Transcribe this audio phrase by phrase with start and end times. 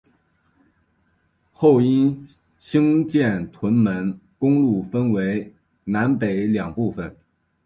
[1.51, 7.15] 后因兴建屯门公路分为南北两部份。